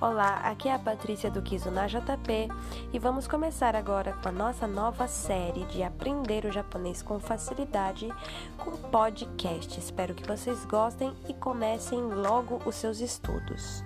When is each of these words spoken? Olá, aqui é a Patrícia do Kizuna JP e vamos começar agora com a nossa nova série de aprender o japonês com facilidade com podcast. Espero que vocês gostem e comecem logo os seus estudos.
Olá, 0.00 0.36
aqui 0.44 0.66
é 0.66 0.72
a 0.72 0.78
Patrícia 0.78 1.30
do 1.30 1.42
Kizuna 1.42 1.86
JP 1.86 2.48
e 2.90 2.98
vamos 2.98 3.28
começar 3.28 3.76
agora 3.76 4.14
com 4.14 4.30
a 4.30 4.32
nossa 4.32 4.66
nova 4.66 5.06
série 5.06 5.66
de 5.66 5.82
aprender 5.82 6.46
o 6.46 6.50
japonês 6.50 7.02
com 7.02 7.20
facilidade 7.20 8.08
com 8.56 8.70
podcast. 8.70 9.78
Espero 9.78 10.14
que 10.14 10.26
vocês 10.26 10.64
gostem 10.64 11.12
e 11.28 11.34
comecem 11.34 12.00
logo 12.00 12.62
os 12.64 12.76
seus 12.76 12.98
estudos. 13.00 13.84